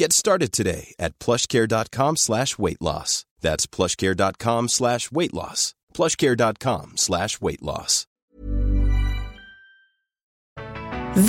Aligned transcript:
Get 0.00 0.12
started 0.12 0.52
today 0.52 0.94
at 0.98 1.18
plushcare.com 1.18 2.16
slash 2.16 2.58
weight 2.58 2.82
loss. 2.82 3.24
That's 3.40 3.66
plushcare.com 3.66 4.68
slash 4.68 5.10
weight 5.10 5.34
loss. 5.34 5.74
plushcare.com 5.94 6.92
slash 6.96 7.40
weight 7.40 7.62
loss. 7.62 8.04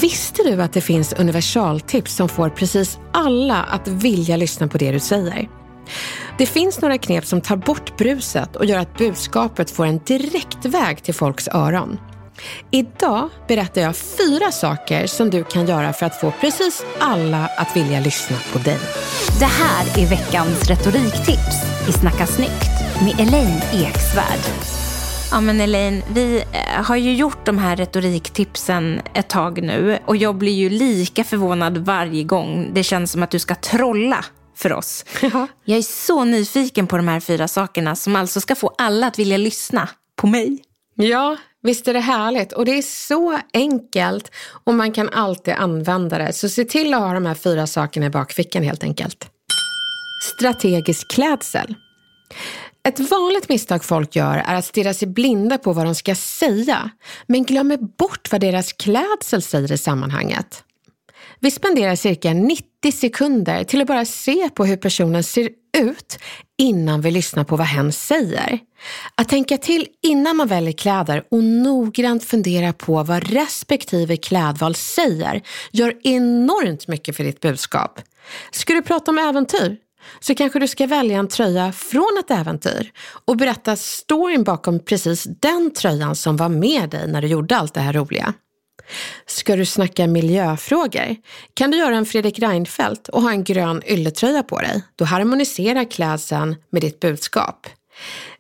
Visste 0.02 0.44
du 0.44 0.62
att 0.62 0.74
det 0.74 0.82
finns 0.82 1.14
universaltips 1.14 2.16
som 2.16 2.30
får 2.30 2.50
precis 2.50 3.00
alla 3.14 3.64
att 3.64 3.88
vilja 3.88 4.38
lyssna 4.38 4.68
på 4.68 4.78
det 4.78 4.92
du 4.92 5.00
säger? 5.00 5.50
Det 6.38 6.46
finns 6.46 6.82
några 6.82 6.98
knep 6.98 7.26
som 7.26 7.42
tar 7.42 7.56
bort 7.56 7.98
bruset 7.98 8.56
och 8.56 8.66
gör 8.66 8.80
att 8.80 8.98
budskapet 8.98 9.72
får 9.72 9.86
en 9.86 10.00
direkt 10.06 10.66
väg 10.66 11.04
till 11.04 11.14
folks 11.14 11.48
öron. 11.48 11.98
Idag 12.72 13.30
berättar 13.48 13.82
jag 13.82 13.96
fyra 13.96 14.52
saker 14.52 15.08
som 15.08 15.30
du 15.30 15.44
kan 15.44 15.68
göra 15.68 15.94
för 15.94 16.06
att 16.06 16.20
få 16.20 16.32
precis 16.32 16.86
alla 17.00 17.50
att 17.58 17.76
vilja 17.76 18.00
lyssna 18.00 18.38
på 18.54 18.60
dig. 18.60 18.80
Det 19.40 19.46
här 19.46 20.04
är 20.04 20.10
veckans 20.10 20.70
retoriktips 20.70 21.88
i 21.90 21.92
Snacka 21.92 22.28
snyggt 22.28 23.02
med 23.02 23.28
Elaine 23.28 23.62
Eksvärd. 23.74 24.40
Ja 25.32 25.42
men 25.42 25.62
Elaine, 25.62 26.04
vi 26.14 26.44
eh, 26.52 26.84
har 26.86 26.96
ju 26.96 27.14
gjort 27.16 27.46
de 27.46 27.58
här 27.58 27.76
retoriktipsen 27.76 29.02
ett 29.14 29.30
tag 29.30 29.62
nu 29.62 30.00
och 30.06 30.18
jag 30.18 30.36
blir 30.36 30.54
ju 30.54 30.70
lika 30.70 31.24
förvånad 31.24 31.78
varje 31.78 32.24
gång 32.24 32.72
det 32.74 32.84
känns 32.84 33.12
som 33.12 33.24
att 33.24 33.32
du 33.32 33.40
ska 33.40 33.56
trolla 33.56 34.26
för 34.56 34.74
oss. 34.74 35.06
Ja. 35.22 35.48
Jag 35.64 35.78
är 35.78 35.82
så 35.82 36.24
nyfiken 36.24 36.88
på 36.88 36.98
de 36.98 37.08
här 37.08 37.20
fyra 37.20 37.48
sakerna 37.48 37.96
som 37.96 38.16
alltså 38.16 38.42
ska 38.42 38.56
få 38.56 38.76
alla 38.78 39.08
att 39.08 39.20
vilja 39.20 39.38
lyssna 39.38 39.90
på 40.16 40.28
mig. 40.28 40.64
Ja, 41.00 41.38
visst 41.62 41.88
är 41.88 41.94
det 41.94 42.00
härligt. 42.00 42.54
Och 42.54 42.66
det 42.66 42.78
är 42.78 42.82
så 42.82 43.40
enkelt 43.54 44.32
och 44.64 44.74
man 44.74 44.92
kan 44.92 45.10
alltid 45.10 45.54
använda 45.54 46.18
det. 46.18 46.34
Så 46.34 46.50
se 46.50 46.66
till 46.66 46.94
att 46.94 47.02
ha 47.02 47.14
de 47.14 47.26
här 47.26 47.36
fyra 47.36 47.68
sakerna 47.68 48.06
i 48.06 48.10
bakfickan 48.10 48.64
helt 48.64 48.84
enkelt. 48.84 49.30
Strategisk 50.38 51.12
klädsel. 51.12 51.76
Ett 52.88 53.00
vanligt 53.00 53.50
misstag 53.50 53.84
folk 53.84 54.16
gör 54.16 54.38
är 54.38 54.56
att 54.56 54.66
stirra 54.66 54.94
sig 54.94 55.08
blinda 55.08 55.58
på 55.58 55.74
vad 55.74 55.86
de 55.86 55.96
ska 55.96 56.16
säga, 56.16 56.90
men 57.28 57.44
glömmer 57.44 57.78
bort 57.78 58.32
vad 58.32 58.42
deras 58.42 58.74
klädsel 58.74 59.42
säger 59.42 59.72
i 59.72 59.78
sammanhanget. 59.78 60.64
Vi 61.40 61.52
spenderar 61.52 61.96
cirka 61.96 62.34
90 62.34 62.92
sekunder 62.94 63.64
till 63.64 63.82
att 63.82 63.88
bara 63.88 64.06
se 64.06 64.50
på 64.50 64.66
hur 64.66 64.78
personen 64.78 65.24
ser 65.24 65.50
ut 65.78 66.20
innan 66.58 67.02
vi 67.02 67.12
lyssnar 67.12 67.44
på 67.44 67.56
vad 67.56 67.68
hen 67.68 67.92
säger. 67.92 68.60
Att 69.16 69.30
tänka 69.30 69.58
till 69.58 69.88
innan 70.04 70.38
man 70.38 70.48
väljer 70.48 70.72
kläder 70.72 71.24
och 71.32 71.44
noggrant 71.44 72.24
fundera 72.24 72.74
på 72.74 73.04
vad 73.04 73.30
respektive 73.30 74.18
klädval 74.18 74.76
säger 74.76 75.42
gör 75.72 75.94
enormt 76.04 76.88
mycket 76.88 77.16
för 77.16 77.24
ditt 77.24 77.40
budskap. 77.40 78.02
Ska 78.52 78.74
du 78.74 78.82
prata 78.82 79.12
om 79.12 79.18
äventyr? 79.18 79.78
Så 80.20 80.36
kanske 80.36 80.60
du 80.60 80.68
ska 80.68 80.88
välja 80.88 81.20
en 81.20 81.28
tröja 81.28 81.72
från 81.72 82.18
ett 82.20 82.32
äventyr 82.32 82.92
och 83.26 83.38
berätta 83.38 83.76
storyn 83.76 84.44
bakom 84.44 84.80
precis 84.80 85.24
den 85.24 85.74
tröjan 85.74 86.16
som 86.16 86.38
var 86.38 86.50
med 86.50 86.90
dig 86.90 87.08
när 87.08 87.22
du 87.22 87.28
gjorde 87.28 87.58
allt 87.58 87.74
det 87.74 87.80
här 87.80 87.94
roliga. 87.94 88.34
Ska 89.26 89.56
du 89.56 89.66
snacka 89.66 90.08
miljöfrågor 90.08 91.16
kan 91.54 91.72
du 91.72 91.78
göra 91.78 91.96
en 91.96 92.06
Fredrik 92.06 92.40
Reinfeldt 92.40 93.08
och 93.10 93.22
ha 93.22 93.32
en 93.32 93.44
grön 93.44 93.82
ylletröja 93.88 94.44
på 94.44 94.60
dig. 94.60 94.84
Då 94.96 95.06
harmoniserar 95.06 95.92
klädseln 95.92 96.56
med 96.70 96.82
ditt 96.82 97.00
budskap. 97.00 97.68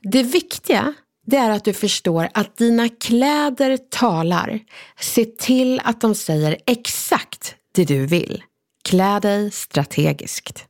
Det 0.01 0.23
viktiga 0.23 0.93
det 1.25 1.37
är 1.37 1.49
att 1.49 1.65
du 1.65 1.73
förstår 1.73 2.29
att 2.33 2.57
dina 2.57 2.89
kläder 2.89 3.77
talar. 3.77 4.59
Se 4.99 5.25
till 5.25 5.81
att 5.83 6.01
de 6.01 6.15
säger 6.15 6.57
exakt 6.67 7.55
det 7.73 7.85
du 7.85 8.05
vill. 8.05 8.43
Klä 8.89 9.19
dig 9.19 9.51
strategiskt. 9.51 10.65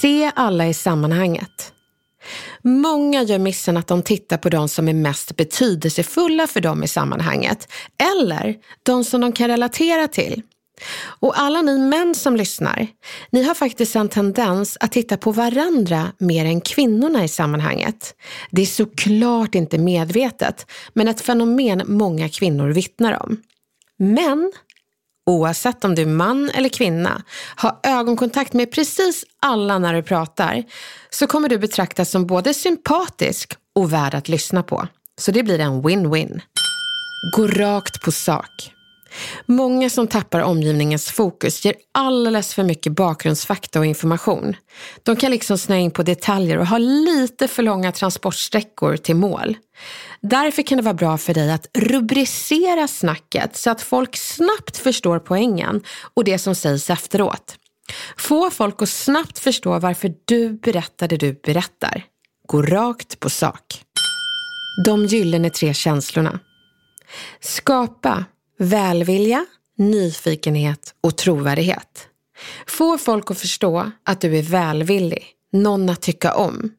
Se 0.00 0.32
alla 0.34 0.66
i 0.66 0.74
sammanhanget. 0.74 1.73
Många 2.62 3.22
gör 3.22 3.38
missen 3.38 3.76
att 3.76 3.86
de 3.86 4.02
tittar 4.02 4.36
på 4.36 4.48
de 4.48 4.68
som 4.68 4.88
är 4.88 4.94
mest 4.94 5.36
betydelsefulla 5.36 6.46
för 6.46 6.60
dem 6.60 6.82
i 6.82 6.88
sammanhanget 6.88 7.68
eller 8.18 8.54
de 8.82 9.04
som 9.04 9.20
de 9.20 9.32
kan 9.32 9.48
relatera 9.48 10.08
till. 10.08 10.42
Och 11.20 11.38
alla 11.40 11.62
ni 11.62 11.78
män 11.78 12.14
som 12.14 12.36
lyssnar, 12.36 12.86
ni 13.30 13.42
har 13.42 13.54
faktiskt 13.54 13.96
en 13.96 14.08
tendens 14.08 14.76
att 14.80 14.92
titta 14.92 15.16
på 15.16 15.32
varandra 15.32 16.12
mer 16.18 16.44
än 16.44 16.60
kvinnorna 16.60 17.24
i 17.24 17.28
sammanhanget. 17.28 18.14
Det 18.50 18.62
är 18.62 18.66
såklart 18.66 19.54
inte 19.54 19.78
medvetet, 19.78 20.66
men 20.92 21.08
ett 21.08 21.20
fenomen 21.20 21.82
många 21.86 22.28
kvinnor 22.28 22.68
vittnar 22.68 23.22
om. 23.22 23.36
Men 23.98 24.52
oavsett 25.26 25.84
om 25.84 25.94
du 25.94 26.02
är 26.02 26.06
man 26.06 26.50
eller 26.50 26.68
kvinna, 26.68 27.22
ha 27.56 27.80
ögonkontakt 27.82 28.52
med 28.52 28.72
precis 28.72 29.24
alla 29.40 29.78
när 29.78 29.94
du 29.94 30.02
pratar, 30.02 30.64
så 31.10 31.26
kommer 31.26 31.48
du 31.48 31.58
betraktas 31.58 32.10
som 32.10 32.26
både 32.26 32.54
sympatisk 32.54 33.52
och 33.74 33.92
värd 33.92 34.14
att 34.14 34.28
lyssna 34.28 34.62
på. 34.62 34.88
Så 35.20 35.30
det 35.30 35.42
blir 35.42 35.58
en 35.58 35.82
win-win. 35.82 36.40
Gå 37.36 37.46
rakt 37.46 38.02
på 38.04 38.12
sak. 38.12 38.73
Många 39.46 39.90
som 39.90 40.06
tappar 40.06 40.40
omgivningens 40.40 41.10
fokus 41.10 41.64
ger 41.64 41.74
alldeles 41.92 42.54
för 42.54 42.62
mycket 42.62 42.92
bakgrundsfakta 42.92 43.78
och 43.78 43.86
information. 43.86 44.56
De 45.02 45.16
kan 45.16 45.30
liksom 45.30 45.58
snöa 45.58 45.78
in 45.78 45.90
på 45.90 46.02
detaljer 46.02 46.58
och 46.58 46.66
ha 46.66 46.78
lite 46.78 47.48
för 47.48 47.62
långa 47.62 47.92
transportsträckor 47.92 48.96
till 48.96 49.16
mål. 49.16 49.56
Därför 50.20 50.62
kan 50.62 50.76
det 50.78 50.84
vara 50.84 50.94
bra 50.94 51.18
för 51.18 51.34
dig 51.34 51.52
att 51.52 51.66
rubricera 51.74 52.88
snacket 52.88 53.56
så 53.56 53.70
att 53.70 53.82
folk 53.82 54.16
snabbt 54.16 54.76
förstår 54.76 55.18
poängen 55.18 55.82
och 56.14 56.24
det 56.24 56.38
som 56.38 56.54
sägs 56.54 56.90
efteråt. 56.90 57.56
Få 58.16 58.50
folk 58.50 58.82
att 58.82 58.88
snabbt 58.88 59.38
förstå 59.38 59.78
varför 59.78 60.14
du 60.24 60.48
berättar 60.48 61.08
det 61.08 61.16
du 61.16 61.40
berättar. 61.44 62.04
Gå 62.46 62.62
rakt 62.62 63.20
på 63.20 63.30
sak. 63.30 63.82
De 64.84 65.06
gyllene 65.06 65.50
tre 65.50 65.74
känslorna. 65.74 66.40
Skapa 67.40 68.24
välvilja, 68.58 69.46
nyfikenhet 69.76 70.94
och 71.00 71.16
trovärdighet. 71.16 72.08
Få 72.66 72.98
folk 72.98 73.30
att 73.30 73.38
förstå 73.38 73.90
att 74.04 74.20
du 74.20 74.38
är 74.38 74.42
välvillig, 74.42 75.26
någon 75.52 75.88
att 75.88 76.02
tycka 76.02 76.34
om. 76.34 76.72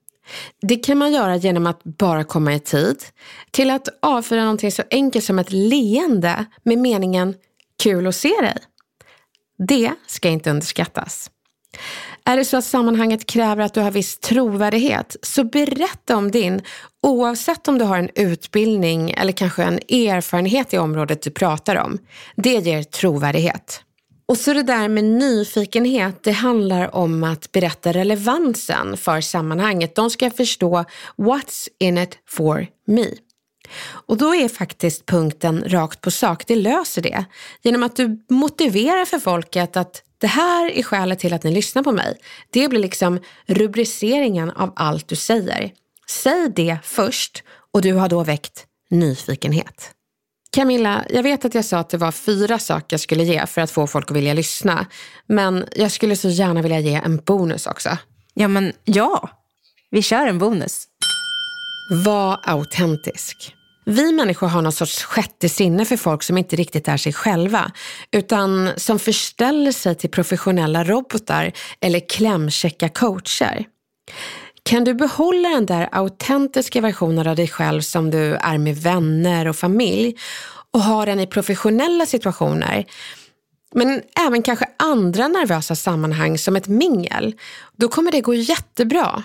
Det 0.62 0.76
kan 0.76 0.98
man 0.98 1.12
göra 1.14 1.36
genom 1.36 1.68
att 1.68 1.84
bara 1.84 2.24
komma 2.24 2.54
i 2.54 2.60
tid, 2.60 3.04
till 3.52 3.70
att 3.70 3.88
avfyra 4.02 4.42
någonting 4.42 4.72
så 4.72 4.84
enkelt 4.92 5.26
som 5.26 5.40
ett 5.40 5.52
leende 5.52 6.46
med 6.64 6.78
meningen 6.78 7.34
kul 7.84 8.08
att 8.08 8.16
se 8.16 8.34
dig. 8.42 8.58
Det 9.68 9.92
ska 10.08 10.30
inte 10.30 10.50
underskattas. 10.50 11.30
Är 12.30 12.38
det 12.38 12.46
så 12.46 12.58
att 12.58 12.66
sammanhanget 12.66 13.26
kräver 13.26 13.64
att 13.64 13.74
du 13.74 13.82
har 13.82 13.92
viss 13.92 14.20
trovärdighet, 14.20 15.16
så 15.22 15.44
berätta 15.44 16.18
om 16.18 16.32
din, 16.32 16.62
oavsett 17.04 17.68
om 17.68 17.78
du 17.78 17.86
har 17.86 17.98
en 17.98 18.10
utbildning 18.16 19.12
eller 19.12 19.32
kanske 19.32 19.64
en 19.64 19.80
erfarenhet 19.90 20.74
i 20.74 20.78
området 20.78 21.22
du 21.22 21.32
pratar 21.32 21.76
om. 21.76 21.98
Det 22.36 22.50
ger 22.54 22.84
trovärdighet. 22.84 23.82
Och 24.28 24.38
så 24.38 24.54
det 24.54 24.64
där 24.64 24.88
med 24.88 25.04
nyfikenhet, 25.04 26.24
det 26.24 26.32
handlar 26.32 26.96
om 26.96 27.24
att 27.24 27.52
berätta 27.52 27.92
relevansen 27.92 28.98
för 28.98 29.22
sammanhanget. 29.22 29.96
De 29.96 30.10
ska 30.10 30.30
förstå 30.30 30.86
what's 31.18 31.68
in 31.80 31.98
it 31.98 32.18
for 32.30 32.68
me. 32.88 33.06
Och 33.88 34.18
då 34.18 34.36
är 34.36 34.48
faktiskt 34.48 35.06
punkten 35.06 35.64
rakt 35.68 36.02
på 36.02 36.12
sak, 36.12 36.48
det 36.48 36.56
löser 36.56 37.02
det. 37.02 37.26
Genom 37.62 37.84
att 37.84 37.96
du 37.96 38.26
motiverar 38.30 39.06
för 39.06 39.20
folket 39.20 39.78
att 39.78 40.02
det 40.26 40.30
här 40.30 40.72
är 40.72 40.84
skälet 40.84 41.20
till 41.20 41.34
att 41.34 41.44
ni 41.44 41.52
lyssnar 41.52 41.84
på 41.84 41.92
mig. 41.92 42.18
Det 42.50 42.70
blir 42.70 42.80
liksom 42.80 43.20
rubriceringen 43.48 44.52
av 44.52 44.74
allt 44.76 45.08
du 45.08 45.16
säger. 45.16 45.72
Säg 46.08 46.50
det 46.50 46.78
först 46.84 47.44
och 47.74 47.82
du 47.82 47.94
har 47.94 48.10
då 48.10 48.24
väckt 48.24 48.66
nyfikenhet. 48.90 49.92
Camilla, 50.52 51.06
jag 51.10 51.24
vet 51.24 51.46
att 51.46 51.56
jag 51.56 51.66
sa 51.66 51.78
att 51.78 51.90
det 51.90 51.98
var 51.98 52.12
fyra 52.12 52.60
saker 52.60 52.94
jag 52.94 53.00
skulle 53.00 53.24
ge 53.24 53.46
för 53.46 53.62
att 53.62 53.72
få 53.72 53.88
folk 53.88 54.12
att 54.12 54.18
vilja 54.18 54.34
lyssna. 54.34 54.86
Men 55.28 55.66
jag 55.76 55.92
skulle 55.92 56.16
så 56.16 56.30
gärna 56.30 56.62
vilja 56.62 56.80
ge 56.80 56.96
en 56.96 57.18
bonus 57.18 57.68
också. 57.68 57.98
Ja, 58.34 58.48
men 58.48 58.74
ja. 58.84 59.30
Vi 59.92 60.02
kör 60.02 60.28
en 60.28 60.40
bonus. 60.40 60.88
Var 62.06 62.40
autentisk. 62.44 63.55
Vi 63.86 64.12
människor 64.12 64.48
har 64.48 64.62
någon 64.62 64.72
sorts 64.72 65.04
sjätte 65.04 65.50
sinne 65.50 65.86
för 65.86 65.98
folk 65.98 66.24
som 66.24 66.38
inte 66.38 66.56
riktigt 66.56 66.88
är 66.88 66.98
sig 66.98 67.14
själva, 67.14 67.72
utan 68.12 68.70
som 68.78 69.00
förställer 69.00 69.72
sig 69.72 69.96
till 69.96 70.10
professionella 70.10 70.84
robotar 70.84 71.52
eller 71.82 72.10
klämkäcka 72.10 72.90
coacher. 72.90 73.66
Kan 74.64 74.84
du 74.84 74.94
behålla 74.94 75.50
den 75.50 75.66
där 75.66 75.90
autentiska 75.92 76.82
versionen 76.82 77.28
av 77.28 77.36
dig 77.36 77.48
själv 77.48 77.82
som 77.82 78.12
du 78.12 78.36
är 78.36 78.58
med 78.58 78.78
vänner 78.78 79.48
och 79.48 79.56
familj 79.56 80.16
och 80.72 80.82
ha 80.82 81.06
den 81.06 81.20
i 81.20 81.28
professionella 81.28 82.06
situationer, 82.06 82.86
men 83.76 84.02
även 84.28 84.42
kanske 84.42 84.66
andra 84.80 85.28
nervösa 85.28 85.76
sammanhang 85.76 86.38
som 86.38 86.56
ett 86.56 86.68
mingel, 86.68 87.36
då 87.78 87.88
kommer 87.88 88.12
det 88.12 88.22
gå 88.22 88.34
jättebra. 88.34 89.24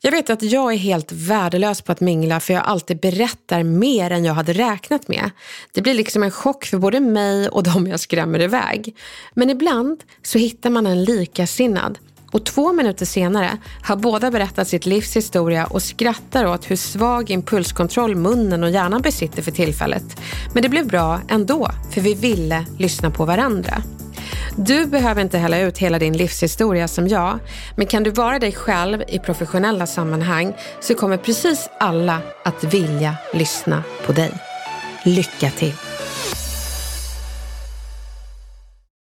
Jag 0.00 0.10
vet 0.10 0.30
att 0.30 0.42
jag 0.42 0.72
är 0.72 0.76
helt 0.76 1.12
värdelös 1.12 1.82
på 1.82 1.92
att 1.92 2.00
mingla 2.00 2.40
för 2.40 2.54
jag 2.54 2.62
alltid 2.64 3.00
berättar 3.00 3.62
mer 3.62 4.10
än 4.10 4.24
jag 4.24 4.34
hade 4.34 4.52
räknat 4.52 5.08
med. 5.08 5.30
Det 5.72 5.82
blir 5.82 5.94
liksom 5.94 6.22
en 6.22 6.30
chock 6.30 6.64
för 6.64 6.78
både 6.78 7.00
mig 7.00 7.48
och 7.48 7.62
de 7.62 7.86
jag 7.86 8.00
skrämmer 8.00 8.40
iväg. 8.40 8.96
Men 9.34 9.50
ibland 9.50 10.04
så 10.22 10.38
hittar 10.38 10.70
man 10.70 10.86
en 10.86 11.04
likasinnad 11.04 11.98
och 12.32 12.46
två 12.46 12.72
minuter 12.72 13.06
senare 13.06 13.58
har 13.82 13.96
båda 13.96 14.30
berättat 14.30 14.68
sitt 14.68 14.86
livs 14.86 15.16
historia 15.16 15.66
och 15.66 15.82
skrattar 15.82 16.46
åt 16.46 16.70
hur 16.70 16.76
svag 16.76 17.30
impulskontroll 17.30 18.16
munnen 18.16 18.62
och 18.62 18.70
hjärnan 18.70 19.02
besitter 19.02 19.42
för 19.42 19.50
tillfället. 19.50 20.20
Men 20.54 20.62
det 20.62 20.68
blev 20.68 20.86
bra 20.86 21.20
ändå, 21.28 21.70
för 21.90 22.00
vi 22.00 22.14
ville 22.14 22.66
lyssna 22.78 23.10
på 23.10 23.24
varandra. 23.24 23.82
Du 24.60 24.86
behöver 24.86 25.22
inte 25.22 25.38
hälla 25.38 25.60
ut 25.60 25.78
hela 25.78 25.98
din 25.98 26.16
livshistoria 26.16 26.88
som 26.88 27.08
jag, 27.08 27.38
men 27.76 27.86
kan 27.86 28.02
du 28.02 28.10
vara 28.10 28.38
dig 28.38 28.52
själv 28.52 29.02
i 29.08 29.18
professionella 29.18 29.86
sammanhang 29.86 30.54
så 30.80 30.94
kommer 30.94 31.16
precis 31.16 31.68
alla 31.80 32.20
att 32.44 32.64
vilja 32.64 33.16
lyssna 33.32 33.82
på 34.06 34.12
dig. 34.12 34.32
Lycka 35.04 35.50
till! 35.50 35.74